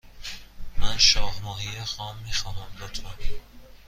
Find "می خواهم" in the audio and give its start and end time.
2.25-2.77